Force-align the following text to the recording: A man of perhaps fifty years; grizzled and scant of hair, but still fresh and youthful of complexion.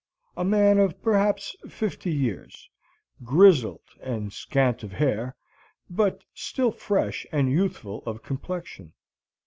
A 0.35 0.43
man 0.43 0.79
of 0.79 0.99
perhaps 1.03 1.55
fifty 1.69 2.11
years; 2.11 2.71
grizzled 3.23 3.83
and 4.01 4.33
scant 4.33 4.81
of 4.81 4.93
hair, 4.93 5.35
but 5.91 6.23
still 6.33 6.71
fresh 6.71 7.23
and 7.31 7.51
youthful 7.51 8.01
of 8.07 8.23
complexion. 8.23 8.93